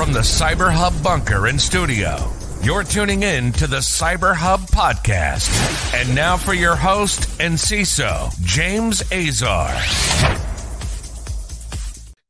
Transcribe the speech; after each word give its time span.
From 0.00 0.14
the 0.14 0.20
Cyber 0.20 0.72
Hub 0.72 0.94
bunker 1.02 1.48
and 1.48 1.60
studio, 1.60 2.32
you're 2.62 2.84
tuning 2.84 3.22
in 3.22 3.52
to 3.52 3.66
the 3.66 3.80
Cyber 3.80 4.34
Hub 4.34 4.60
podcast. 4.60 5.50
And 5.94 6.14
now 6.14 6.38
for 6.38 6.54
your 6.54 6.74
host 6.74 7.38
and 7.38 7.52
CISO, 7.52 8.32
James 8.42 9.02
Azar. 9.12 9.70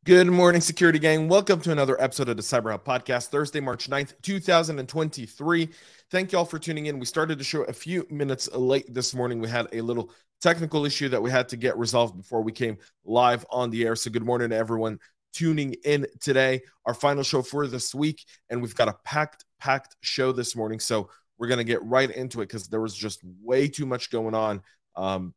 Good 0.05 0.27
morning, 0.27 0.61
security 0.61 0.99
gang. 0.99 1.29
Welcome 1.29 1.61
to 1.61 1.71
another 1.71 1.97
episode 2.03 2.29
of 2.29 2.37
the 2.37 2.43
Cyber 2.43 2.73
Hub 2.73 2.85
podcast, 2.85 3.29
Thursday, 3.29 3.61
March 3.61 3.89
9th, 3.89 4.15
2023. 4.21 5.69
Thank 6.11 6.33
you 6.33 6.39
all 6.39 6.45
for 6.45 6.59
tuning 6.59 6.87
in. 6.87 6.99
We 6.99 7.07
started 7.07 7.39
the 7.39 7.45
show 7.45 7.63
a 7.63 7.73
few 7.73 8.05
minutes 8.11 8.53
late 8.53 8.93
this 8.93 9.15
morning. 9.15 9.39
We 9.39 9.49
had 9.49 9.69
a 9.73 9.81
little 9.81 10.11
technical 10.41 10.87
issue 10.87 11.09
that 11.11 11.23
we 11.23 11.31
had 11.31 11.49
to 11.51 11.57
get 11.57 11.79
resolved 11.79 12.17
before 12.17 12.43
we 12.43 12.51
came 12.51 12.79
live 13.05 13.47
on 13.49 13.71
the 13.71 13.87
air. 13.87 13.95
So, 13.95 14.11
good 14.11 14.27
morning 14.27 14.51
to 14.51 14.57
everyone 14.57 14.99
tuning 15.33 15.75
in 15.85 16.07
today. 16.21 16.63
Our 16.87 16.95
final 16.95 17.23
show 17.23 17.43
for 17.43 17.67
this 17.67 17.95
week, 17.95 18.25
and 18.49 18.61
we've 18.61 18.75
got 18.75 18.89
a 18.89 18.97
packed, 19.05 19.45
packed 19.59 19.97
show 20.01 20.33
this 20.33 20.55
morning. 20.57 20.81
So, 20.81 21.09
we're 21.41 21.49
going 21.49 21.59
to 21.59 21.65
get 21.65 21.83
right 21.83 22.11
into 22.11 22.43
it 22.43 22.49
because 22.49 22.69
there 22.69 22.83
was 22.83 22.95
just 22.95 23.21
way 23.43 23.67
too 23.67 23.87
much 23.87 24.11
going 24.11 24.35
on. 24.35 24.61
Um, 24.95 25.35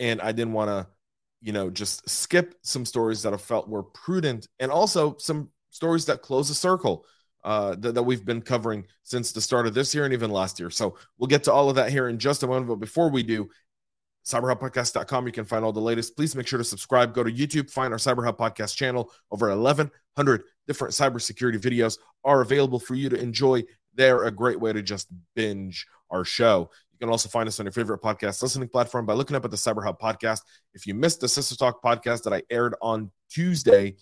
and 0.00 0.20
I 0.20 0.32
didn't 0.32 0.52
want 0.52 0.68
to, 0.68 0.88
you 1.40 1.52
know, 1.52 1.70
just 1.70 2.10
skip 2.10 2.56
some 2.62 2.84
stories 2.84 3.22
that 3.22 3.32
I 3.32 3.36
felt 3.36 3.68
were 3.68 3.84
prudent 3.84 4.48
and 4.58 4.72
also 4.72 5.16
some 5.18 5.50
stories 5.70 6.06
that 6.06 6.22
close 6.22 6.50
a 6.50 6.56
circle 6.56 7.06
uh, 7.44 7.76
that, 7.76 7.94
that 7.94 8.02
we've 8.02 8.24
been 8.24 8.42
covering 8.42 8.84
since 9.04 9.30
the 9.30 9.40
start 9.40 9.68
of 9.68 9.74
this 9.74 9.94
year 9.94 10.04
and 10.04 10.12
even 10.12 10.30
last 10.30 10.58
year. 10.58 10.70
So 10.70 10.96
we'll 11.18 11.28
get 11.28 11.44
to 11.44 11.52
all 11.52 11.70
of 11.70 11.76
that 11.76 11.90
here 11.90 12.08
in 12.08 12.18
just 12.18 12.42
a 12.42 12.48
moment. 12.48 12.66
But 12.66 12.80
before 12.80 13.10
we 13.10 13.22
do, 13.22 13.48
cyberhubpodcast.com, 14.24 15.26
you 15.26 15.32
can 15.32 15.44
find 15.44 15.64
all 15.64 15.72
the 15.72 15.80
latest. 15.80 16.16
Please 16.16 16.34
make 16.34 16.46
sure 16.46 16.58
to 16.58 16.64
subscribe. 16.64 17.14
Go 17.14 17.22
to 17.22 17.30
YouTube, 17.30 17.70
find 17.70 17.92
our 17.92 17.98
Cyberhub 17.98 18.36
podcast 18.36 18.76
channel. 18.76 19.10
Over 19.30 19.48
1,100 19.48 20.42
different 20.66 20.94
cybersecurity 20.94 21.60
videos 21.60 21.98
are 22.24 22.40
available 22.40 22.78
for 22.78 22.94
you 22.94 23.08
to 23.08 23.16
enjoy. 23.16 23.64
They're 23.94 24.24
a 24.24 24.30
great 24.30 24.58
way 24.58 24.72
to 24.72 24.82
just 24.82 25.08
binge 25.34 25.86
our 26.10 26.24
show. 26.24 26.70
You 26.92 26.98
can 26.98 27.10
also 27.10 27.28
find 27.28 27.48
us 27.48 27.60
on 27.60 27.66
your 27.66 27.72
favorite 27.72 28.02
podcast 28.02 28.40
listening 28.42 28.68
platform 28.68 29.04
by 29.04 29.14
looking 29.14 29.36
up 29.36 29.44
at 29.44 29.50
the 29.50 29.56
Cyberhub 29.56 29.98
podcast. 29.98 30.40
If 30.74 30.86
you 30.86 30.94
missed 30.94 31.20
the 31.20 31.26
CISO 31.26 31.58
Talk 31.58 31.82
podcast 31.82 32.22
that 32.22 32.32
I 32.32 32.42
aired 32.50 32.74
on 32.80 33.10
Tuesday, 33.30 33.96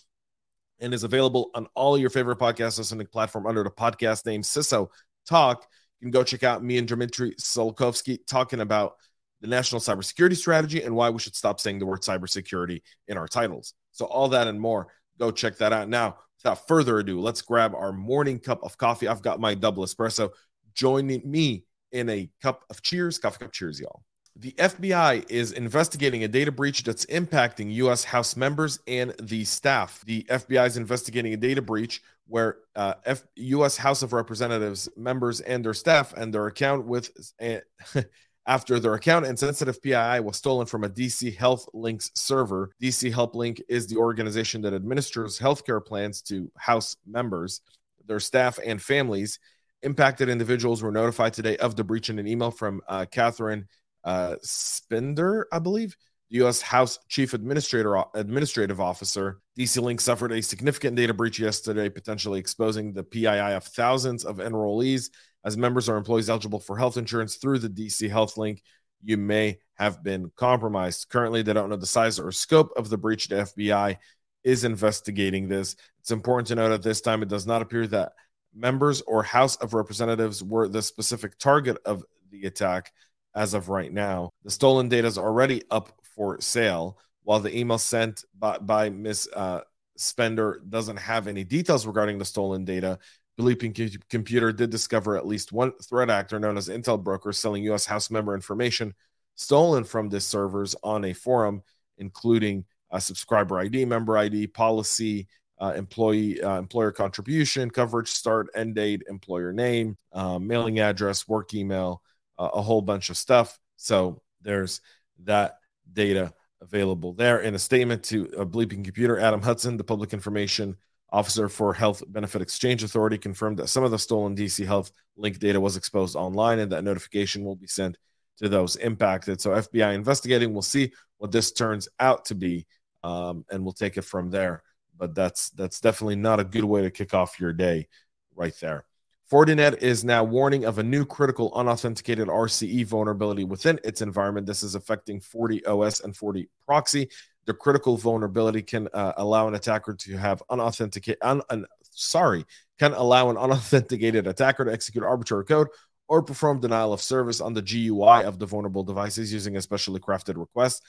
and 0.82 0.92
is 0.92 1.04
available 1.04 1.50
on 1.54 1.68
all 1.74 1.96
your 1.96 2.10
favorite 2.10 2.38
podcast 2.38 2.76
listening 2.76 3.06
platform 3.06 3.46
under 3.46 3.62
the 3.62 3.70
podcast 3.70 4.26
name 4.26 4.42
CISO 4.42 4.88
Talk. 5.26 5.64
You 6.00 6.06
can 6.06 6.10
go 6.10 6.24
check 6.24 6.42
out 6.42 6.62
me 6.62 6.76
and 6.76 6.88
Dmitry 6.88 7.36
Solkovsky 7.36 8.18
talking 8.26 8.60
about 8.60 8.96
the 9.42 9.48
national 9.48 9.80
cybersecurity 9.80 10.36
strategy 10.36 10.82
and 10.82 10.94
why 10.94 11.10
we 11.10 11.18
should 11.18 11.36
stop 11.36 11.60
saying 11.60 11.78
the 11.78 11.86
word 11.86 12.00
cybersecurity 12.00 12.80
in 13.08 13.18
our 13.18 13.28
titles. 13.28 13.74
So, 13.90 14.06
all 14.06 14.28
that 14.30 14.46
and 14.46 14.58
more, 14.58 14.86
go 15.18 15.30
check 15.30 15.58
that 15.58 15.72
out. 15.72 15.88
Now, 15.88 16.16
without 16.42 16.66
further 16.66 17.00
ado, 17.00 17.20
let's 17.20 17.42
grab 17.42 17.74
our 17.74 17.92
morning 17.92 18.38
cup 18.38 18.62
of 18.62 18.78
coffee. 18.78 19.08
I've 19.08 19.22
got 19.22 19.40
my 19.40 19.54
double 19.54 19.84
espresso. 19.84 20.30
Joining 20.74 21.28
me 21.30 21.64
in 21.90 22.08
a 22.08 22.30
cup 22.40 22.64
of 22.70 22.80
cheers, 22.82 23.18
coffee 23.18 23.40
cup 23.40 23.52
cheers, 23.52 23.78
y'all. 23.78 24.02
The 24.36 24.52
FBI 24.52 25.30
is 25.30 25.52
investigating 25.52 26.24
a 26.24 26.28
data 26.28 26.50
breach 26.50 26.84
that's 26.84 27.04
impacting 27.06 27.70
U.S. 27.74 28.02
House 28.02 28.34
members 28.34 28.78
and 28.86 29.14
the 29.20 29.44
staff. 29.44 30.02
The 30.06 30.24
FBI 30.30 30.66
is 30.66 30.78
investigating 30.78 31.34
a 31.34 31.36
data 31.36 31.60
breach 31.60 32.00
where 32.28 32.56
uh, 32.74 32.94
F- 33.04 33.24
U.S. 33.36 33.76
House 33.76 34.02
of 34.02 34.14
Representatives 34.14 34.88
members 34.96 35.40
and 35.40 35.62
their 35.62 35.74
staff 35.74 36.14
and 36.16 36.32
their 36.32 36.46
account 36.46 36.86
with 36.86 37.10
uh, 37.42 37.58
after 38.46 38.80
their 38.80 38.94
account 38.94 39.26
and 39.26 39.38
sensitive 39.38 39.80
PII 39.82 40.20
was 40.20 40.36
stolen 40.36 40.66
from 40.66 40.84
a 40.84 40.88
DC 40.88 41.36
Health 41.36 41.68
Links 41.72 42.10
server. 42.14 42.70
DC 42.82 43.12
Health 43.12 43.34
Link 43.34 43.62
is 43.68 43.86
the 43.86 43.96
organization 43.96 44.62
that 44.62 44.74
administers 44.74 45.38
healthcare 45.38 45.84
plans 45.84 46.22
to 46.22 46.50
House 46.56 46.96
members, 47.06 47.60
their 48.06 48.20
staff, 48.20 48.58
and 48.64 48.82
families. 48.82 49.38
Impacted 49.82 50.28
individuals 50.28 50.82
were 50.82 50.92
notified 50.92 51.32
today 51.32 51.56
of 51.56 51.76
the 51.76 51.84
breach 51.84 52.10
in 52.10 52.18
an 52.18 52.26
email 52.26 52.50
from 52.50 52.80
uh, 52.88 53.04
Catherine 53.10 53.66
uh, 54.04 54.36
Szpindor, 54.44 55.44
I 55.52 55.58
believe, 55.58 55.96
the 56.30 56.38
U.S. 56.38 56.62
House 56.62 56.98
Chief 57.08 57.34
Administrator 57.34 58.02
Administrative 58.14 58.80
Officer. 58.80 59.40
DC 59.58 59.80
Link 59.82 60.00
suffered 60.00 60.32
a 60.32 60.42
significant 60.42 60.96
data 60.96 61.14
breach 61.14 61.38
yesterday, 61.38 61.88
potentially 61.88 62.40
exposing 62.40 62.92
the 62.92 63.04
PII 63.04 63.26
of 63.26 63.64
thousands 63.64 64.24
of 64.24 64.38
enrollees. 64.38 65.10
As 65.44 65.56
members 65.56 65.88
or 65.88 65.96
employees 65.96 66.30
eligible 66.30 66.60
for 66.60 66.76
health 66.76 66.96
insurance 66.96 67.36
through 67.36 67.58
the 67.58 67.68
DC 67.68 68.08
Health 68.08 68.36
Link, 68.36 68.62
you 69.02 69.16
may 69.16 69.58
have 69.74 70.02
been 70.02 70.30
compromised. 70.36 71.08
Currently, 71.08 71.42
they 71.42 71.52
don't 71.52 71.70
know 71.70 71.76
the 71.76 71.86
size 71.86 72.18
or 72.18 72.30
scope 72.30 72.70
of 72.76 72.88
the 72.88 72.98
breach. 72.98 73.28
The 73.28 73.36
FBI 73.36 73.96
is 74.44 74.64
investigating 74.64 75.48
this. 75.48 75.76
It's 76.00 76.10
important 76.10 76.48
to 76.48 76.54
note 76.54 76.72
at 76.72 76.82
this 76.82 77.00
time 77.00 77.22
it 77.22 77.28
does 77.28 77.46
not 77.46 77.62
appear 77.62 77.86
that 77.88 78.12
members 78.54 79.00
or 79.02 79.22
House 79.22 79.56
of 79.56 79.74
Representatives 79.74 80.42
were 80.42 80.68
the 80.68 80.82
specific 80.82 81.38
target 81.38 81.78
of 81.84 82.04
the 82.30 82.46
attack 82.46 82.92
as 83.34 83.54
of 83.54 83.68
right 83.68 83.92
now. 83.92 84.30
The 84.44 84.50
stolen 84.50 84.88
data 84.88 85.06
is 85.06 85.18
already 85.18 85.62
up 85.70 85.92
for 86.14 86.40
sale, 86.40 86.98
while 87.24 87.40
the 87.40 87.56
email 87.56 87.78
sent 87.78 88.24
by, 88.38 88.58
by 88.58 88.90
Ms. 88.90 89.28
Uh, 89.34 89.60
Szpindor 89.98 90.68
doesn't 90.68 90.98
have 90.98 91.28
any 91.28 91.44
details 91.44 91.86
regarding 91.86 92.18
the 92.18 92.24
stolen 92.24 92.64
data. 92.64 92.98
Bleeping 93.38 93.98
Computer 94.10 94.52
did 94.52 94.70
discover 94.70 95.16
at 95.16 95.26
least 95.26 95.52
one 95.52 95.72
threat 95.82 96.10
actor 96.10 96.38
known 96.38 96.56
as 96.56 96.68
Intel 96.68 97.02
Broker 97.02 97.32
selling 97.32 97.64
U.S. 97.64 97.86
House 97.86 98.10
member 98.10 98.34
information 98.34 98.94
stolen 99.34 99.84
from 99.84 100.08
this 100.08 100.26
servers 100.26 100.76
on 100.82 101.04
a 101.06 101.12
forum, 101.12 101.62
including 101.98 102.64
a 102.90 103.00
subscriber 103.00 103.58
ID, 103.58 103.86
member 103.86 104.18
ID, 104.18 104.48
policy, 104.48 105.26
uh, 105.58 105.72
employee 105.76 106.42
uh, 106.42 106.58
employer 106.58 106.92
contribution, 106.92 107.70
coverage 107.70 108.08
start, 108.08 108.48
end 108.54 108.74
date, 108.74 109.02
employer 109.08 109.52
name, 109.52 109.96
uh, 110.12 110.38
mailing 110.38 110.80
address, 110.80 111.26
work 111.26 111.54
email, 111.54 112.02
a 112.38 112.60
whole 112.60 112.82
bunch 112.82 113.08
of 113.08 113.16
stuff. 113.16 113.58
So 113.76 114.20
there's 114.40 114.80
that 115.24 115.58
data 115.92 116.34
available 116.60 117.12
there. 117.12 117.40
In 117.40 117.54
a 117.54 117.58
statement 117.58 118.02
to 118.04 118.24
a 118.36 118.46
bleeping 118.46 118.84
computer, 118.84 119.18
Adam 119.18 119.42
Hudson, 119.42 119.76
the 119.76 119.84
public 119.84 120.12
information 120.12 120.76
officer 121.12 121.48
for 121.48 121.74
Health 121.74 122.02
Benefit 122.08 122.42
Exchange 122.42 122.82
Authority, 122.82 123.18
confirmed 123.18 123.58
that 123.58 123.68
some 123.68 123.84
of 123.84 123.90
the 123.90 123.98
stolen 123.98 124.34
DC 124.34 124.66
Health 124.66 124.90
link 125.16 125.38
data 125.38 125.60
was 125.60 125.76
exposed 125.76 126.16
online 126.16 126.58
and 126.58 126.72
that 126.72 126.82
notification 126.82 127.44
will 127.44 127.54
be 127.54 127.66
sent 127.66 127.98
to 128.38 128.48
those 128.48 128.76
impacted. 128.76 129.40
So 129.40 129.50
FBI 129.50 129.94
investigating. 129.94 130.52
We'll 130.52 130.62
see 130.62 130.92
what 131.18 131.30
this 131.30 131.52
turns 131.52 131.88
out 132.00 132.24
to 132.26 132.34
be, 132.34 132.66
um, 133.04 133.44
and 133.50 133.62
we'll 133.62 133.72
take 133.72 133.96
it 133.98 134.02
from 134.02 134.30
there. 134.30 134.62
But 134.98 135.14
that's 135.14 135.50
that's 135.50 135.80
definitely 135.80 136.16
not 136.16 136.40
a 136.40 136.44
good 136.44 136.64
way 136.64 136.82
to 136.82 136.90
kick 136.90 137.14
off 137.14 137.38
your 137.38 137.52
day, 137.52 137.88
right 138.34 138.54
there. 138.60 138.86
Fortinet 139.30 139.78
is 139.78 140.04
now 140.04 140.24
warning 140.24 140.66
of 140.66 140.78
a 140.78 140.82
new 140.82 141.06
critical 141.06 141.52
unauthenticated 141.54 142.28
RCE 142.28 142.84
vulnerability 142.86 143.44
within 143.44 143.80
its 143.82 144.02
environment. 144.02 144.46
This 144.46 144.62
is 144.62 144.74
affecting 144.74 145.20
FortiOS 145.20 146.04
and 146.04 146.14
Forti 146.14 146.48
proxy. 146.66 147.08
The 147.46 147.54
critical 147.54 147.96
vulnerability 147.96 148.62
can 148.62 148.88
uh, 148.92 149.12
allow 149.16 149.48
an 149.48 149.54
attacker 149.54 149.94
to 149.94 150.16
have 150.16 150.42
unauthenticated, 150.48 151.18
un, 151.22 151.42
un, 151.50 151.66
sorry, 151.90 152.44
can 152.78 152.92
allow 152.92 153.30
an 153.30 153.36
unauthenticated 153.36 154.26
attacker 154.26 154.64
to 154.64 154.72
execute 154.72 155.04
arbitrary 155.04 155.44
code 155.44 155.68
or 156.08 156.22
perform 156.22 156.60
denial 156.60 156.92
of 156.92 157.00
service 157.00 157.40
on 157.40 157.54
the 157.54 157.62
GUI 157.62 158.24
of 158.24 158.38
the 158.38 158.46
vulnerable 158.46 158.84
devices 158.84 159.32
using 159.32 159.56
a 159.56 159.62
specially 159.62 160.00
crafted 160.00 160.36
request. 160.36 160.82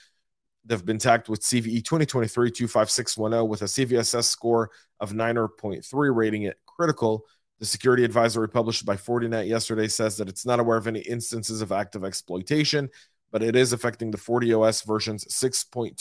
They've 0.64 0.84
been 0.84 0.98
tagged 0.98 1.28
with 1.28 1.42
CVE 1.42 1.84
2023 1.84 2.50
25610 2.50 3.48
with 3.48 3.62
a 3.62 3.66
CVSS 3.66 4.24
score 4.24 4.70
of 5.00 5.12
9.3, 5.12 6.16
rating 6.16 6.42
it 6.44 6.56
critical. 6.66 7.24
The 7.58 7.66
security 7.66 8.04
advisory 8.04 8.48
published 8.48 8.84
by 8.84 8.96
Fortinet 8.96 9.46
yesterday 9.46 9.88
says 9.88 10.16
that 10.16 10.28
it's 10.28 10.44
not 10.44 10.60
aware 10.60 10.76
of 10.76 10.86
any 10.86 11.00
instances 11.00 11.62
of 11.62 11.70
active 11.70 12.04
exploitation, 12.04 12.90
but 13.34 13.42
it 13.42 13.56
is 13.56 13.72
affecting 13.72 14.12
the 14.12 14.16
FortiOS 14.16 14.86
versions 14.86 15.24
6.2 15.24 15.96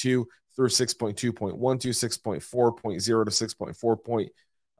through 0.55 0.69
6.2.12, 0.69 1.57
6.4.0 1.57 3.01
to 3.01 3.09
6.4.11, 3.09 4.29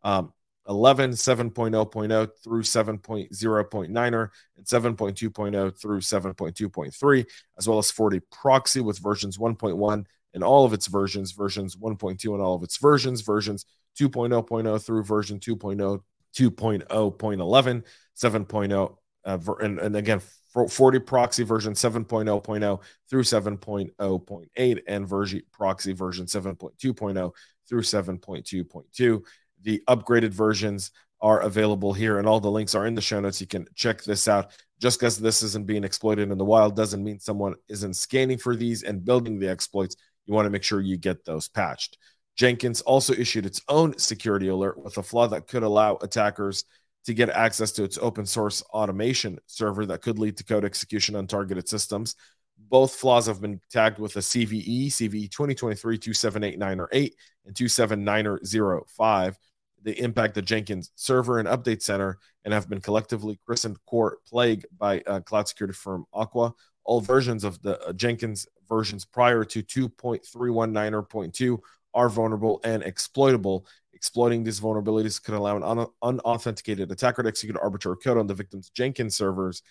um, 0.03 0.31
7.0.0 0.69 2.29
through 2.43 2.61
7.0.9er, 2.61 4.29
and 4.55 4.65
7.2.0 4.67 5.81
through 5.81 5.99
7.2.3, 5.99 7.25
as 7.57 7.67
well 7.67 7.79
as 7.79 7.89
Forti 7.89 8.19
Proxy 8.31 8.81
with 8.81 8.99
versions 8.99 9.39
1.1 9.39 10.05
and 10.35 10.43
all 10.43 10.63
of 10.63 10.73
its 10.73 10.85
versions, 10.85 11.31
versions 11.31 11.75
1.2 11.75 12.33
and 12.33 12.41
all 12.43 12.53
of 12.53 12.61
its 12.61 12.77
versions, 12.77 13.21
versions 13.21 13.65
2.0.0 13.99 14.85
through 14.85 15.03
version 15.03 15.39
2.0 15.39 16.01
2.0.11, 16.37 17.83
7.0, 18.15 18.95
uh, 19.25 19.37
and, 19.59 19.79
and 19.79 19.95
again, 19.95 20.21
FortiProxy 20.55 21.45
version 21.45 21.73
7.0.0 21.73 22.81
through 23.09 23.23
7.0.8 23.23 24.79
and 24.87 25.07
version 25.07 25.41
proxy 25.51 25.93
version 25.93 26.25
7.2.0 26.25 27.31
through 27.67 27.81
7.2.2. 27.81 29.21
The 29.63 29.83
upgraded 29.87 30.31
versions 30.31 30.91
are 31.21 31.39
available 31.39 31.93
here, 31.93 32.19
and 32.19 32.27
all 32.27 32.41
the 32.41 32.51
links 32.51 32.75
are 32.75 32.85
in 32.85 32.95
the 32.95 33.01
show 33.01 33.19
notes. 33.19 33.39
You 33.39 33.47
can 33.47 33.65
check 33.75 34.03
this 34.03 34.27
out. 34.27 34.51
Just 34.81 34.99
because 34.99 35.17
this 35.17 35.41
isn't 35.41 35.65
being 35.65 35.85
exploited 35.85 36.29
in 36.29 36.37
the 36.37 36.43
wild 36.43 36.75
doesn't 36.75 37.03
mean 37.03 37.19
someone 37.19 37.55
isn't 37.69 37.93
scanning 37.93 38.37
for 38.37 38.55
these 38.55 38.83
and 38.83 39.05
building 39.05 39.39
the 39.39 39.49
exploits. 39.49 39.95
You 40.25 40.33
want 40.33 40.45
to 40.45 40.49
make 40.49 40.63
sure 40.63 40.81
you 40.81 40.97
get 40.97 41.23
those 41.23 41.47
patched. 41.47 41.97
Jenkins 42.35 42.81
also 42.81 43.13
issued 43.13 43.45
its 43.45 43.61
own 43.69 43.97
security 43.97 44.49
alert 44.49 44.77
with 44.77 44.97
a 44.97 45.03
flaw 45.03 45.27
that 45.27 45.47
could 45.47 45.63
allow 45.63 45.95
attackers 46.01 46.65
to 47.05 47.13
get 47.13 47.29
access 47.29 47.71
to 47.73 47.83
its 47.83 47.97
open 47.97 48.25
source 48.25 48.61
automation 48.73 49.39
server 49.45 49.85
that 49.85 50.01
could 50.01 50.19
lead 50.19 50.37
to 50.37 50.43
code 50.43 50.65
execution 50.65 51.15
on 51.15 51.27
targeted 51.27 51.67
systems. 51.67 52.15
Both 52.57 52.95
flaws 52.95 53.25
have 53.27 53.41
been 53.41 53.59
tagged 53.69 53.99
with 53.99 54.15
a 54.15 54.19
CVE, 54.19 54.87
CVE 54.87 55.29
2023 55.29 55.97
27890 55.97 56.81
or 56.81 56.89
8 56.91 57.15
and 57.45 57.55
27905. 57.55 59.37
They 59.83 59.91
impact 59.91 60.35
the 60.35 60.41
Jenkins 60.41 60.91
server 60.95 61.39
and 61.39 61.47
update 61.47 61.81
center 61.81 62.19
and 62.45 62.53
have 62.53 62.69
been 62.69 62.79
collectively 62.79 63.39
christened 63.45 63.77
Core 63.85 64.19
Plague 64.27 64.65
by 64.77 65.01
uh, 65.01 65.19
cloud 65.19 65.47
security 65.47 65.73
firm 65.73 66.05
Aqua. 66.13 66.53
All 66.85 67.01
versions 67.01 67.43
of 67.43 67.61
the 67.61 67.81
uh, 67.81 67.93
Jenkins 67.93 68.47
versions 68.67 69.03
prior 69.05 69.43
to 69.43 69.61
2.319.2 69.61 71.59
are 71.93 72.09
vulnerable 72.09 72.59
and 72.63 72.81
exploitable. 72.83 73.67
Exploiting 74.03 74.43
these 74.43 74.59
vulnerabilities 74.59 75.23
could 75.23 75.33
allow 75.33 75.55
an 75.55 75.63
un- 75.63 75.87
unauthenticated 76.01 76.91
attacker 76.91 77.23
to 77.23 77.29
execute 77.29 77.55
arbitrary 77.55 77.95
code 78.03 78.17
on 78.17 78.27
the 78.27 78.33
victim's 78.33 78.69
Jenkins 78.69 79.15
servers, 79.15 79.61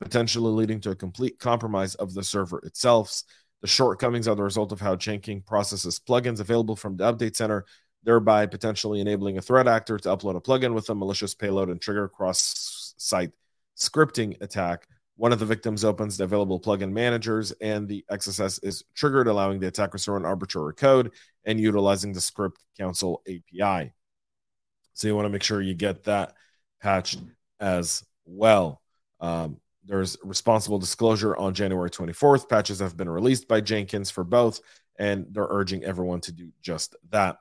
potentially 0.00 0.50
leading 0.50 0.80
to 0.80 0.92
a 0.92 0.96
complete 0.96 1.38
compromise 1.38 1.94
of 1.96 2.14
the 2.14 2.24
server 2.24 2.58
itself. 2.60 3.22
The 3.60 3.66
shortcomings 3.66 4.28
are 4.28 4.34
the 4.34 4.42
result 4.42 4.72
of 4.72 4.80
how 4.80 4.96
Jenkins 4.96 5.42
processes 5.46 6.00
plugins 6.00 6.40
available 6.40 6.74
from 6.74 6.96
the 6.96 7.12
update 7.12 7.36
center, 7.36 7.66
thereby 8.02 8.46
potentially 8.46 9.02
enabling 9.02 9.36
a 9.36 9.42
threat 9.42 9.68
actor 9.68 9.98
to 9.98 10.08
upload 10.08 10.36
a 10.36 10.40
plugin 10.40 10.72
with 10.72 10.88
a 10.88 10.94
malicious 10.94 11.34
payload 11.34 11.68
and 11.68 11.78
trigger 11.78 12.08
cross 12.08 12.94
site 12.96 13.32
scripting 13.76 14.40
attack 14.40 14.88
one 15.16 15.32
of 15.32 15.38
the 15.38 15.46
victims 15.46 15.84
opens 15.84 16.16
the 16.16 16.24
available 16.24 16.60
plugin 16.60 16.92
managers, 16.92 17.50
and 17.60 17.88
the 17.88 18.04
XSS 18.10 18.62
is 18.62 18.84
triggered, 18.94 19.28
allowing 19.28 19.58
the 19.58 19.66
attacker 19.66 19.98
to 19.98 20.12
run 20.12 20.26
arbitrary 20.26 20.74
code 20.74 21.12
and 21.44 21.58
utilizing 21.58 22.12
the 22.12 22.20
script 22.20 22.62
console 22.78 23.22
API. 23.26 23.92
So 24.92 25.08
you 25.08 25.16
want 25.16 25.26
to 25.26 25.30
make 25.30 25.42
sure 25.42 25.62
you 25.62 25.74
get 25.74 26.04
that 26.04 26.34
patched 26.80 27.20
as 27.60 28.04
well. 28.26 28.82
Um, 29.20 29.58
there's 29.86 30.18
responsible 30.22 30.78
disclosure 30.78 31.36
on 31.36 31.54
January 31.54 31.90
24th. 31.90 32.48
Patches 32.48 32.80
have 32.80 32.96
been 32.96 33.08
released 33.08 33.48
by 33.48 33.60
Jenkins 33.60 34.10
for 34.10 34.24
both, 34.24 34.60
and 34.98 35.26
they're 35.30 35.46
urging 35.48 35.84
everyone 35.84 36.20
to 36.22 36.32
do 36.32 36.50
just 36.60 36.96
that. 37.10 37.38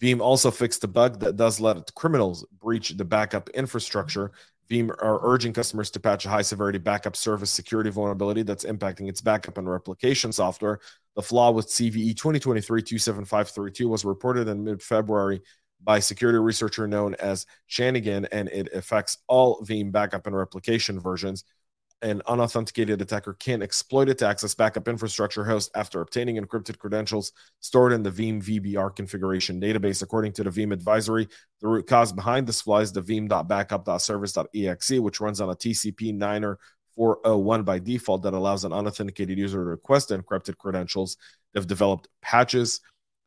Veeam 0.00 0.20
also 0.20 0.50
fixed 0.50 0.82
a 0.82 0.88
bug 0.88 1.20
that 1.20 1.36
does 1.36 1.60
let 1.60 1.94
criminals 1.94 2.44
breach 2.60 2.90
the 2.90 3.04
backup 3.04 3.48
infrastructure 3.50 4.32
Veeam 4.72 4.90
are 4.90 5.20
urging 5.22 5.52
customers 5.52 5.90
to 5.90 6.00
patch 6.00 6.24
a 6.24 6.30
high 6.30 6.42
severity 6.42 6.78
backup 6.78 7.14
service 7.14 7.50
security 7.50 7.90
vulnerability 7.90 8.42
that's 8.42 8.64
impacting 8.64 9.08
its 9.08 9.20
backup 9.20 9.58
and 9.58 9.68
replication 9.68 10.32
software. 10.32 10.80
The 11.14 11.22
flaw 11.22 11.50
with 11.50 11.66
CVE 11.68 12.16
2023 12.16 12.82
27532 12.82 13.88
was 13.88 14.04
reported 14.06 14.48
in 14.48 14.64
mid 14.64 14.82
February 14.82 15.42
by 15.84 15.98
security 15.98 16.38
researcher 16.38 16.88
known 16.88 17.14
as 17.16 17.44
Shanigen, 17.68 18.26
and 18.32 18.48
it 18.48 18.72
affects 18.72 19.18
all 19.26 19.60
Veeam 19.62 19.92
backup 19.92 20.26
and 20.26 20.34
replication 20.34 20.98
versions 20.98 21.44
an 22.02 22.20
unauthenticated 22.26 23.00
attacker 23.00 23.34
can 23.34 23.62
exploit 23.62 24.08
it 24.08 24.18
to 24.18 24.26
access 24.26 24.54
backup 24.54 24.88
infrastructure 24.88 25.44
host 25.44 25.70
after 25.74 26.00
obtaining 26.00 26.36
encrypted 26.36 26.78
credentials 26.78 27.32
stored 27.60 27.92
in 27.92 28.02
the 28.02 28.10
Veeam 28.10 28.42
VBR 28.42 28.94
configuration 28.94 29.60
database. 29.60 30.02
According 30.02 30.32
to 30.32 30.44
the 30.44 30.50
Veeam 30.50 30.72
advisory, 30.72 31.28
the 31.60 31.68
root 31.68 31.86
cause 31.86 32.12
behind 32.12 32.46
this 32.46 32.60
flaw 32.62 32.80
is 32.80 32.92
the 32.92 33.02
veeam.backup.service.exe, 33.02 35.00
which 35.00 35.20
runs 35.20 35.40
on 35.40 35.50
a 35.50 35.54
TCP 35.54 36.12
9er 36.18 36.56
401 36.96 37.62
by 37.62 37.78
default 37.78 38.22
that 38.22 38.34
allows 38.34 38.64
an 38.64 38.72
unauthenticated 38.72 39.38
user 39.38 39.58
to 39.58 39.64
request 39.64 40.10
encrypted 40.10 40.58
credentials. 40.58 41.16
They've 41.54 41.66
developed 41.66 42.08
patches 42.20 42.80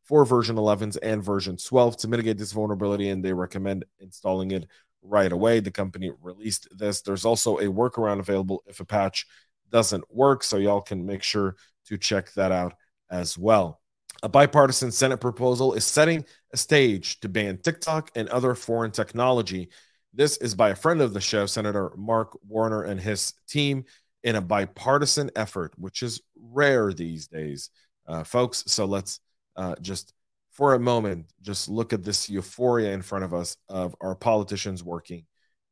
for 0.04 0.24
version 0.25 0.56
11s 0.56 0.98
and 1.01 1.24
version 1.24 1.57
12 1.57 1.98
to 1.98 2.07
mitigate 2.07 2.38
this 2.38 2.51
vulnerability, 2.51 3.10
and 3.10 3.25
they 3.25 3.33
recommend 3.33 3.86
installing 4.00 4.51
it 4.51 4.68
right 5.06 5.31
away. 5.31 5.60
The 5.60 5.72
company 5.72 6.12
released 6.22 6.68
this. 6.78 7.02
There's 7.02 7.25
also 7.25 7.57
a 7.57 7.66
workaround 7.66 8.19
available 8.19 8.63
if 8.68 8.80
a 8.80 8.86
patch 8.86 9.25
doesn't 9.72 10.04
work. 10.13 10.44
So 10.44 10.57
y'all 10.57 10.81
can 10.81 11.06
make 11.06 11.24
sure 11.24 11.56
to 11.88 11.98
check 11.98 12.34
that 12.34 12.52
out 12.52 12.74
as 13.10 13.38
well. 13.38 13.81
A 14.24 14.30
bipartisan 14.30 14.92
Senate 14.92 15.19
proposal 15.19 15.74
is 15.74 15.86
setting 15.86 16.25
a 16.54 16.57
stage 16.57 17.19
to 17.19 17.30
ban 17.30 17.57
TikTok 17.57 18.12
and 18.16 18.30
other 18.30 18.56
foreign 18.56 18.92
technology. 18.92 19.69
This 20.13 20.38
is 20.38 20.56
by 20.56 20.69
a 20.69 20.75
friend 20.75 21.02
of 21.02 21.13
the 21.13 21.22
show, 21.22 21.46
Senator 21.46 21.92
Mark 21.98 22.38
Warner 22.48 22.84
and 22.84 23.00
his 23.00 23.34
team, 23.48 23.86
in 24.24 24.38
a 24.38 24.42
bipartisan 24.42 25.30
effort, 25.36 25.74
which 25.78 26.02
is 26.02 26.22
rare 26.36 26.92
these 26.92 27.28
days, 27.28 27.69
uh, 28.07 28.24
folks. 28.24 28.63
So 28.68 28.86
let's 28.86 29.19
uh, 29.56 29.75
just 29.81 30.13
for 30.56 30.74
a 30.74 30.80
moment, 30.80 31.25
just 31.42 31.68
look 31.68 31.92
at 31.92 32.04
this 32.04 32.30
euphoria 32.30 32.94
in 32.94 33.02
front 33.02 33.25
of 33.25 33.34
us 33.34 33.57
of 33.68 33.94
our 34.00 34.16
politicians 34.16 34.84
working 34.84 35.25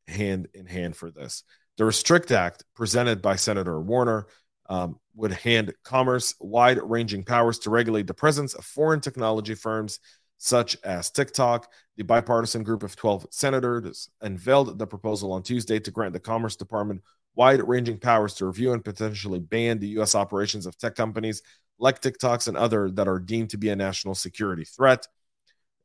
hand 0.08 0.50
in 0.54 0.66
hand 0.66 0.96
for 0.96 1.10
this. 1.10 1.44
The 1.78 1.86
Restrict 1.86 2.32
Act, 2.32 2.64
presented 2.76 3.22
by 3.22 3.38
Senator 3.38 3.80
Warner, 3.80 4.28
um, 4.70 5.00
would 5.16 5.32
hand 5.32 5.74
Commerce 5.84 6.36
wide 6.40 6.80
ranging 6.84 7.24
powers 7.24 7.60
to 7.60 7.70
regulate 7.70 8.08
the 8.08 8.14
presence 8.14 8.54
of 8.54 8.66
foreign 8.66 9.00
technology 9.00 9.56
firms 9.56 10.00
such 10.38 10.76
as 10.84 11.10
TikTok. 11.10 11.72
The 11.96 12.04
bipartisan 12.04 12.64
group 12.64 12.84
of 12.84 12.96
12 12.96 13.28
senators 13.32 14.10
unveiled 14.22 14.78
the 14.78 14.88
proposal 14.88 15.32
on 15.32 15.44
Tuesday 15.44 15.80
to 15.80 15.92
grant 15.92 16.14
the 16.14 16.20
Commerce 16.20 16.58
Department 16.58 17.02
wide 17.36 17.66
ranging 17.68 17.98
powers 17.98 18.34
to 18.36 18.46
review 18.46 18.74
and 18.74 18.84
potentially 18.84 19.40
ban 19.40 19.80
the 19.80 19.88
U.S. 19.90 20.14
operations 20.14 20.66
of 20.66 20.78
tech 20.78 20.96
companies 20.96 21.42
like 21.80 22.02
TikToks 22.02 22.48
and 22.48 22.58
other 22.58 22.90
that 22.92 23.08
are 23.08 23.20
deemed 23.20 23.50
to 23.52 23.58
be 23.58 23.70
a 23.70 23.76
national 23.76 24.16
security 24.16 24.64
threat. 24.64 25.08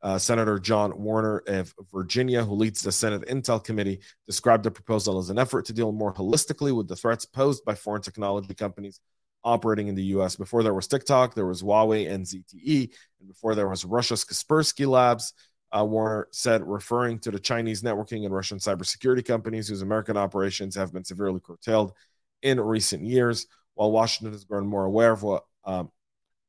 Uh, 0.01 0.17
Senator 0.17 0.61
John 0.61 0.97
Warner 1.03 1.43
of 1.49 1.75
Virginia, 1.93 2.45
who 2.45 2.55
leads 2.55 2.83
the 2.83 2.93
Senate 2.93 3.27
Intel 3.27 3.63
Committee, 3.63 4.01
described 4.27 4.63
the 4.63 4.71
proposal 4.71 5.19
as 5.19 5.29
an 5.29 5.39
effort 5.39 5.65
to 5.67 5.73
deal 5.73 5.91
more 5.91 6.15
holistically 6.15 6.75
with 6.77 6.87
the 6.87 6.95
threats 6.95 7.25
posed 7.25 7.65
by 7.65 7.75
foreign 7.75 8.03
technology 8.03 8.55
companies 8.55 9.01
operating 9.43 9.89
in 9.89 9.97
the 9.97 10.05
US. 10.05 10.37
Before 10.37 10.63
there 10.63 10.75
was 10.75 10.87
TikTok, 10.87 11.35
there 11.35 11.47
was 11.47 11.63
Huawei 11.63 12.11
and 12.11 12.25
ZTE, 12.25 12.91
and 13.19 13.29
before 13.29 13.55
there 13.55 13.69
was 13.69 13.85
Russia's 13.85 14.25
Kaspersky 14.25 14.87
Labs. 14.87 15.33
Uh, 15.71 15.85
Warner 15.85 16.29
said, 16.31 16.67
referring 16.67 17.19
to 17.21 17.31
the 17.31 17.39
Chinese 17.39 17.83
networking 17.83 18.25
and 18.25 18.35
Russian 18.35 18.59
cybersecurity 18.59 19.25
companies 19.25 19.69
whose 19.69 19.83
American 19.83 20.17
operations 20.17 20.75
have 20.77 20.93
been 20.93 21.05
severely 21.05 21.41
curtailed 21.41 21.93
in 22.43 22.59
recent 22.61 23.05
years. 23.05 23.47
While 23.75 23.93
Washington 23.93 24.33
has 24.33 24.45
grown 24.45 24.67
more 24.67 24.85
aware 24.85 25.13
of 25.13 25.23
what 25.23 25.45
um, 25.69 25.91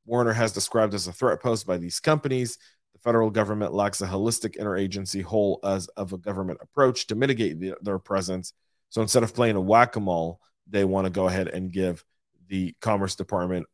Warner 0.05 0.33
has 0.33 0.53
described 0.53 0.95
as 0.95 1.07
a 1.07 1.13
threat 1.13 1.41
posed 1.41 1.67
by 1.67 1.77
these 1.77 1.99
companies. 1.99 2.57
The 2.93 2.99
federal 2.99 3.29
government 3.29 3.73
lacks 3.73 4.01
a 4.01 4.07
holistic 4.07 4.57
interagency 4.57 5.21
whole 5.21 5.59
as 5.63 5.87
of 5.89 6.13
a 6.13 6.17
government 6.17 6.59
approach 6.63 7.05
to 7.07 7.15
mitigate 7.15 7.59
the, 7.59 7.75
their 7.81 7.99
presence. 7.99 8.53
So 8.89 9.01
instead 9.03 9.21
of 9.21 9.35
playing 9.35 9.55
a 9.55 9.61
whack 9.61 9.95
a 9.97 9.99
mole, 9.99 10.39
they 10.67 10.85
want 10.85 11.05
to 11.05 11.11
go 11.11 11.27
ahead 11.27 11.49
and 11.49 11.71
give 11.71 12.03
the 12.47 12.73
Commerce 12.81 13.15
Department 13.15 13.67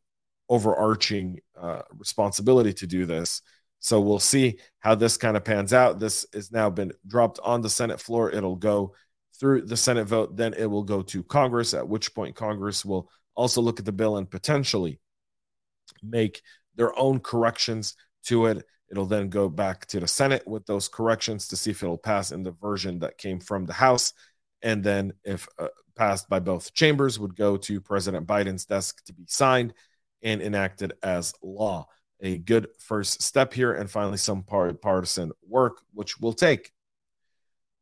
overarching 0.48 1.40
uh, 1.58 1.82
responsibility 1.96 2.72
to 2.74 2.86
do 2.86 3.06
this. 3.06 3.40
So 3.78 4.00
we'll 4.00 4.18
see 4.18 4.58
how 4.80 4.94
this 4.94 5.16
kind 5.16 5.36
of 5.36 5.44
pans 5.44 5.72
out. 5.72 5.98
This 5.98 6.26
has 6.34 6.52
now 6.52 6.70
been 6.70 6.92
dropped 7.06 7.38
on 7.42 7.62
the 7.62 7.70
Senate 7.70 8.00
floor. 8.00 8.30
It'll 8.30 8.56
go 8.56 8.94
through 9.38 9.62
the 9.62 9.76
Senate 9.76 10.06
vote, 10.06 10.36
then 10.36 10.54
it 10.54 10.66
will 10.66 10.82
go 10.82 11.02
to 11.02 11.22
Congress, 11.22 11.74
at 11.74 11.86
which 11.86 12.14
point 12.14 12.34
Congress 12.34 12.84
will 12.84 13.10
also 13.34 13.60
look 13.60 13.78
at 13.78 13.84
the 13.84 13.92
bill 13.92 14.16
and 14.16 14.30
potentially 14.30 14.98
make 16.02 16.42
their 16.74 16.96
own 16.98 17.20
corrections 17.20 17.94
to 18.24 18.46
it. 18.46 18.64
It'll 18.90 19.06
then 19.06 19.28
go 19.28 19.48
back 19.48 19.86
to 19.86 20.00
the 20.00 20.06
Senate 20.06 20.46
with 20.46 20.64
those 20.66 20.88
corrections 20.88 21.48
to 21.48 21.56
see 21.56 21.70
if 21.70 21.82
it'll 21.82 21.98
pass 21.98 22.30
in 22.30 22.42
the 22.42 22.52
version 22.52 23.00
that 23.00 23.18
came 23.18 23.40
from 23.40 23.66
the 23.66 23.72
House. 23.72 24.12
And 24.62 24.82
then, 24.82 25.12
if 25.24 25.48
uh, 25.58 25.68
passed 25.96 26.28
by 26.28 26.38
both 26.38 26.72
chambers, 26.72 27.18
would 27.18 27.36
go 27.36 27.56
to 27.56 27.80
President 27.80 28.26
Biden's 28.26 28.64
desk 28.64 29.04
to 29.04 29.12
be 29.12 29.24
signed 29.26 29.74
and 30.22 30.40
enacted 30.40 30.92
as 31.02 31.34
law. 31.42 31.88
A 32.20 32.38
good 32.38 32.68
first 32.78 33.22
step 33.22 33.52
here, 33.52 33.72
and 33.72 33.90
finally, 33.90 34.16
some 34.16 34.42
part- 34.42 34.80
partisan 34.80 35.32
work, 35.46 35.82
which 35.92 36.18
will 36.18 36.32
take. 36.32 36.72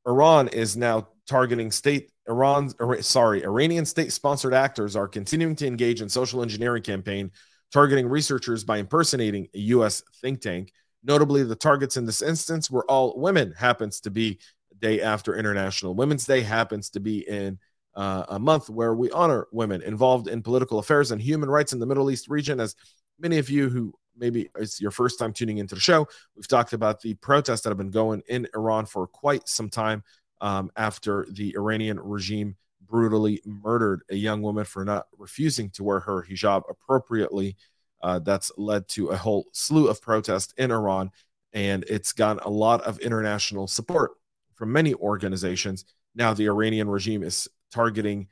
Iran 0.07 0.49
is 0.49 0.77
now 0.77 1.09
targeting 1.27 1.71
state 1.71 2.11
Iran, 2.29 2.73
sorry, 3.03 3.45
Iranian 3.45 3.85
state-sponsored 3.85 4.55
actors 4.55 4.97
are 4.97 5.09
continuing 5.09 5.57
to 5.57 5.67
engage 5.67 6.01
in 6.01 6.09
social 6.09 6.43
engineering 6.43 6.83
campaign 6.83 7.31
targeting 7.75 8.07
researchers 8.07 8.63
by 8.63 8.79
impersonating 8.79 9.49
a 9.53 9.59
U.S. 9.59 10.01
think 10.21 10.41
tank. 10.41 10.73
Notably, 11.03 11.43
the 11.43 11.57
targets 11.57 11.97
in 11.97 12.07
this 12.07 12.23
instance 12.23 12.71
were 12.71 12.89
all 12.89 13.19
women. 13.19 13.53
Happens 13.53 13.99
to 14.03 14.11
be 14.11 14.39
day 14.79 15.03
after 15.03 15.37
International 15.37 15.93
Women's 15.93 16.25
Day. 16.25 16.41
Happens 16.41 16.89
to 16.91 17.01
be 17.01 17.29
in 17.29 17.59
uh, 17.97 18.27
a 18.29 18.39
month 18.39 18.71
where 18.71 18.95
we 18.95 19.11
honor 19.11 19.49
women 19.51 19.83
involved 19.83 20.29
in 20.29 20.41
political 20.41 20.79
affairs 20.79 21.11
and 21.11 21.21
human 21.21 21.51
rights 21.51 21.73
in 21.73 21.81
the 21.81 21.87
Middle 21.87 22.13
East 22.13 22.29
region. 22.29 22.61
As 22.61 22.77
many 23.19 23.39
of 23.39 23.51
you 23.51 23.69
who 23.69 23.93
maybe 24.17 24.49
it's 24.57 24.81
your 24.81 24.93
first 24.93 25.19
time 25.19 25.33
tuning 25.33 25.59
into 25.59 25.75
the 25.75 25.81
show, 25.81 26.07
we've 26.37 26.47
talked 26.47 26.75
about 26.75 27.01
the 27.01 27.15
protests 27.15 27.63
that 27.63 27.71
have 27.71 27.79
been 27.79 27.91
going 27.91 28.23
in 28.29 28.47
Iran 28.55 28.87
for 28.87 29.09
quite 29.09 29.49
some 29.49 29.69
time 29.69 30.05
um, 30.41 30.71
after 30.77 31.27
the 31.29 31.53
Iranian 31.57 31.99
regime 31.99 32.55
brutally 32.87 33.41
murdered 33.45 34.03
a 34.11 34.17
young 34.17 34.43
woman 34.43 34.65
for 34.65 34.85
not 34.85 35.07
refusing 35.19 35.71
to 35.71 35.85
wear 35.85 36.01
her 36.01 36.27
hijab 36.29 36.63
appropriately. 36.69 37.57
Uh, 38.03 38.19
that's 38.19 38.53
led 38.59 38.87
to 38.89 39.09
a 39.09 39.17
whole 39.17 39.47
slew 39.53 39.89
of 39.89 40.03
protests 40.03 40.53
in 40.59 40.71
Iran, 40.71 41.11
and 41.53 41.85
it's 41.89 42.13
gotten 42.13 42.43
a 42.45 42.51
lot 42.51 42.83
of 42.83 42.99
international 42.99 43.67
support 43.67 44.13
from 44.55 44.73
many 44.73 44.95
organizations. 44.95 45.85
Now, 46.15 46.35
the 46.35 46.47
Iranian 46.47 46.89
regime 46.89 47.23
is 47.23 47.49
targeting 47.73 48.29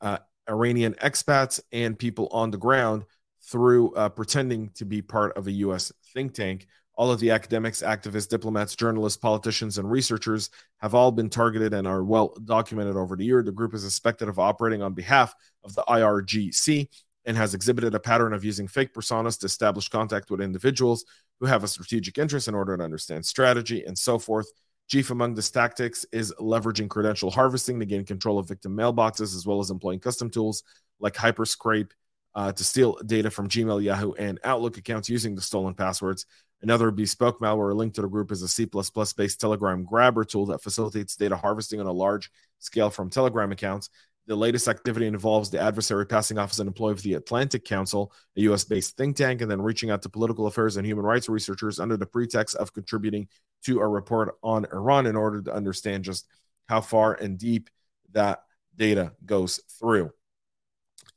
uh, 0.00 0.18
Iranian 0.48 0.94
expats 0.94 1.60
and 1.72 1.98
people 1.98 2.28
on 2.32 2.50
the 2.50 2.58
ground 2.58 3.04
through 3.42 3.94
uh, 3.94 4.08
pretending 4.08 4.70
to 4.70 4.84
be 4.84 5.02
part 5.02 5.36
of 5.36 5.46
a 5.46 5.52
U.S. 5.52 5.92
think 6.12 6.34
tank. 6.34 6.66
All 7.02 7.10
of 7.10 7.18
the 7.18 7.32
academics, 7.32 7.82
activists, 7.82 8.28
diplomats, 8.28 8.76
journalists, 8.76 9.16
politicians, 9.16 9.76
and 9.76 9.90
researchers 9.90 10.50
have 10.78 10.94
all 10.94 11.10
been 11.10 11.28
targeted 11.28 11.74
and 11.74 11.84
are 11.84 12.04
well 12.04 12.32
documented 12.44 12.94
over 12.94 13.16
the 13.16 13.24
year. 13.24 13.42
The 13.42 13.50
group 13.50 13.74
is 13.74 13.82
suspected 13.82 14.28
of 14.28 14.38
operating 14.38 14.82
on 14.82 14.94
behalf 14.94 15.34
of 15.64 15.74
the 15.74 15.82
IRGC 15.88 16.88
and 17.24 17.36
has 17.36 17.54
exhibited 17.54 17.96
a 17.96 17.98
pattern 17.98 18.32
of 18.32 18.44
using 18.44 18.68
fake 18.68 18.94
personas 18.94 19.36
to 19.40 19.46
establish 19.46 19.88
contact 19.88 20.30
with 20.30 20.40
individuals 20.40 21.04
who 21.40 21.46
have 21.46 21.64
a 21.64 21.66
strategic 21.66 22.18
interest 22.18 22.46
in 22.46 22.54
order 22.54 22.76
to 22.76 22.84
understand 22.84 23.26
strategy 23.26 23.82
and 23.84 23.98
so 23.98 24.16
forth. 24.16 24.46
Chief 24.86 25.10
among 25.10 25.34
this 25.34 25.50
tactics 25.50 26.06
is 26.12 26.32
leveraging 26.38 26.88
credential 26.88 27.32
harvesting 27.32 27.80
to 27.80 27.84
gain 27.84 28.04
control 28.04 28.38
of 28.38 28.46
victim 28.46 28.76
mailboxes, 28.76 29.34
as 29.34 29.44
well 29.44 29.58
as 29.58 29.70
employing 29.70 29.98
custom 29.98 30.30
tools 30.30 30.62
like 31.00 31.14
Hyperscrape 31.14 31.90
uh, 32.36 32.52
to 32.52 32.62
steal 32.62 32.96
data 33.04 33.28
from 33.28 33.48
Gmail, 33.48 33.82
Yahoo, 33.82 34.12
and 34.12 34.38
Outlook 34.44 34.76
accounts 34.76 35.08
using 35.08 35.34
the 35.34 35.42
stolen 35.42 35.74
passwords. 35.74 36.26
Another 36.62 36.92
bespoke 36.92 37.40
malware 37.40 37.74
linked 37.74 37.96
to 37.96 38.02
the 38.02 38.08
group 38.08 38.30
is 38.30 38.42
a 38.42 38.48
C 38.48 38.68
based 39.16 39.40
Telegram 39.40 39.84
grabber 39.84 40.24
tool 40.24 40.46
that 40.46 40.62
facilitates 40.62 41.16
data 41.16 41.36
harvesting 41.36 41.80
on 41.80 41.86
a 41.86 41.92
large 41.92 42.30
scale 42.60 42.88
from 42.88 43.10
Telegram 43.10 43.50
accounts. 43.50 43.90
The 44.26 44.36
latest 44.36 44.68
activity 44.68 45.06
involves 45.06 45.50
the 45.50 45.60
adversary 45.60 46.06
passing 46.06 46.38
off 46.38 46.52
as 46.52 46.60
an 46.60 46.68
employee 46.68 46.92
of 46.92 47.02
the 47.02 47.14
Atlantic 47.14 47.64
Council, 47.64 48.12
a 48.36 48.42
US 48.42 48.62
based 48.62 48.96
think 48.96 49.16
tank, 49.16 49.40
and 49.40 49.50
then 49.50 49.60
reaching 49.60 49.90
out 49.90 50.02
to 50.02 50.08
political 50.08 50.46
affairs 50.46 50.76
and 50.76 50.86
human 50.86 51.04
rights 51.04 51.28
researchers 51.28 51.80
under 51.80 51.96
the 51.96 52.06
pretext 52.06 52.54
of 52.54 52.72
contributing 52.72 53.26
to 53.64 53.80
a 53.80 53.88
report 53.88 54.36
on 54.44 54.64
Iran 54.66 55.06
in 55.06 55.16
order 55.16 55.42
to 55.42 55.52
understand 55.52 56.04
just 56.04 56.28
how 56.68 56.80
far 56.80 57.14
and 57.14 57.36
deep 57.36 57.68
that 58.12 58.42
data 58.76 59.12
goes 59.26 59.60
through. 59.80 60.12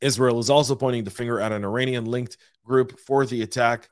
Israel 0.01 0.39
is 0.39 0.49
also 0.49 0.75
pointing 0.75 1.03
the 1.03 1.11
finger 1.11 1.39
at 1.39 1.51
an 1.51 1.63
Iranian 1.63 2.05
linked 2.05 2.37
group 2.63 2.99
for 2.99 3.27
the 3.27 3.43
attack 3.43 3.89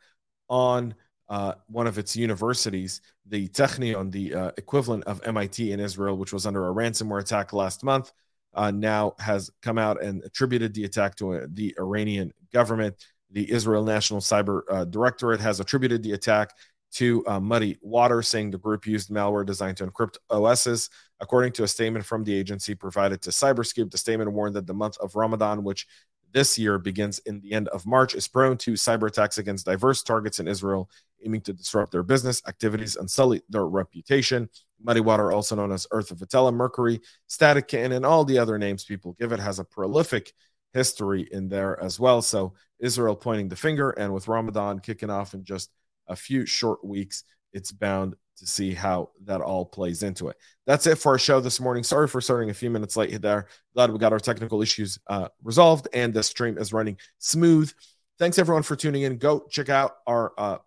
on 0.49 0.95
uh, 1.29 1.53
one 1.67 1.87
of 1.87 1.97
its 1.97 2.15
universities, 2.15 3.01
the 3.25 3.47
Technion, 3.49 4.11
the 4.11 4.33
uh, 4.33 4.51
equivalent 4.57 5.03
of 5.05 5.21
MIT 5.25 5.71
in 5.71 5.79
Israel, 5.79 6.17
which 6.17 6.33
was 6.33 6.45
under 6.45 6.67
a 6.67 6.73
ransomware 6.73 7.21
attack 7.21 7.53
last 7.53 7.83
month 7.83 8.11
uh, 8.53 8.71
now 8.71 9.15
has 9.19 9.49
come 9.61 9.77
out 9.77 10.01
and 10.01 10.23
attributed 10.23 10.73
the 10.73 10.83
attack 10.83 11.15
to 11.15 11.33
uh, 11.33 11.47
the 11.51 11.75
Iranian 11.79 12.31
government. 12.51 12.95
The 13.31 13.49
Israel 13.51 13.83
National 13.83 14.19
Cyber 14.19 14.61
uh, 14.69 14.85
Directorate 14.85 15.41
has 15.41 15.59
attributed 15.59 16.03
the 16.03 16.11
attack 16.11 16.51
to 16.93 17.25
uh, 17.25 17.39
Muddy 17.39 17.77
Water, 17.81 18.21
saying 18.21 18.51
the 18.51 18.59
group 18.59 18.85
used 18.85 19.09
malware 19.09 19.45
designed 19.45 19.77
to 19.77 19.87
encrypt 19.87 20.17
OSs. 20.29 20.89
According 21.19 21.53
to 21.53 21.63
a 21.63 21.67
statement 21.67 22.05
from 22.05 22.23
the 22.23 22.33
agency 22.33 22.75
provided 22.75 23.21
to 23.23 23.31
Cyberscoop, 23.31 23.89
the 23.89 23.97
statement 23.97 24.31
warned 24.31 24.55
that 24.55 24.67
the 24.67 24.73
month 24.73 24.97
of 24.99 25.15
Ramadan, 25.15 25.63
which 25.63 25.87
this 26.33 26.57
year 26.57 26.77
begins 26.77 27.19
in 27.19 27.39
the 27.41 27.53
end 27.53 27.67
of 27.69 27.85
March, 27.85 28.15
is 28.15 28.27
prone 28.27 28.57
to 28.57 28.73
cyber 28.73 29.07
attacks 29.07 29.37
against 29.37 29.65
diverse 29.65 30.03
targets 30.03 30.39
in 30.39 30.47
Israel, 30.47 30.89
aiming 31.25 31.41
to 31.41 31.53
disrupt 31.53 31.91
their 31.91 32.03
business 32.03 32.41
activities 32.47 32.95
and 32.95 33.09
sully 33.09 33.41
their 33.49 33.65
reputation. 33.65 34.49
Muddy 34.81 34.99
Water, 34.99 35.31
also 35.31 35.55
known 35.55 35.71
as 35.71 35.87
Earth 35.91 36.11
of 36.11 36.17
Vetala, 36.17 36.53
Mercury, 36.53 36.99
Static 37.27 37.73
and 37.73 38.05
all 38.05 38.25
the 38.25 38.39
other 38.39 38.57
names 38.57 38.83
people 38.83 39.15
give 39.19 39.31
it, 39.31 39.39
has 39.39 39.59
a 39.59 39.63
prolific 39.63 40.33
history 40.73 41.27
in 41.31 41.47
there 41.47 41.81
as 41.81 41.99
well. 41.99 42.21
So 42.21 42.53
Israel 42.79 43.15
pointing 43.15 43.47
the 43.47 43.55
finger, 43.55 43.91
and 43.91 44.13
with 44.13 44.27
Ramadan 44.27 44.79
kicking 44.79 45.09
off 45.09 45.33
in 45.33 45.45
just 45.45 45.71
a 46.07 46.15
few 46.15 46.45
short 46.45 46.83
weeks, 46.83 47.23
it's 47.53 47.71
bound 47.71 48.15
to 48.37 48.47
see 48.47 48.73
how 48.73 49.09
that 49.25 49.41
all 49.41 49.65
plays 49.65 50.03
into 50.03 50.27
it. 50.29 50.37
That's 50.65 50.87
it 50.87 50.97
for 50.97 51.13
our 51.13 51.19
show 51.19 51.39
this 51.39 51.59
morning. 51.59 51.83
Sorry 51.83 52.07
for 52.07 52.19
starting 52.19 52.49
a 52.49 52.53
few 52.53 52.69
minutes 52.69 52.97
late 52.97 53.21
there. 53.21 53.47
Glad 53.75 53.91
we 53.91 53.99
got 53.99 54.13
our 54.13 54.19
technical 54.19 54.61
issues 54.61 54.99
uh, 55.07 55.29
resolved 55.43 55.87
and 55.93 56.13
the 56.13 56.23
stream 56.23 56.57
is 56.57 56.73
running 56.73 56.97
smooth. 57.19 57.71
Thanks 58.19 58.39
everyone 58.39 58.63
for 58.63 58.75
tuning 58.75 59.03
in. 59.03 59.17
Go 59.17 59.45
check 59.49 59.69
out 59.69 59.97
our 60.07 60.33
uh, 60.37 60.57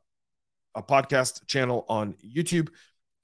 podcast 0.76 1.46
channel 1.46 1.84
on 1.88 2.14
YouTube 2.24 2.68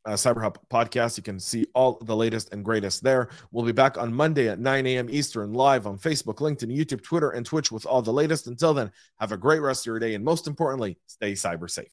uh, 0.05 0.13
CyberHub 0.13 0.57
podcast. 0.71 1.17
You 1.17 1.23
can 1.23 1.39
see 1.39 1.67
all 1.75 1.99
the 2.03 2.17
latest 2.17 2.53
and 2.53 2.65
greatest 2.65 3.03
there. 3.03 3.29
We'll 3.51 3.65
be 3.65 3.73
back 3.73 3.99
on 3.99 4.13
Monday 4.13 4.49
at 4.49 4.59
9 4.59 4.87
a.m. 4.87 5.09
Eastern, 5.11 5.53
live 5.53 5.87
on 5.87 5.99
Facebook, 5.99 6.37
LinkedIn, 6.37 6.77
YouTube, 6.77 7.03
Twitter, 7.03 7.31
and 7.31 7.47
Twitch 7.47 7.71
with 7.71 7.87
all 7.87 8.03
the 8.03 8.13
latest. 8.13 8.47
Until 8.47 8.75
then, 8.75 8.91
have 9.21 9.33
a 9.33 9.37
great 9.37 9.61
rest 9.61 9.83
of 9.83 9.87
your 9.87 9.99
day. 9.99 10.15
And 10.15 10.25
most 10.25 10.47
importantly, 10.47 10.99
stay 11.07 11.33
cyber 11.33 11.71
safe. 11.71 11.93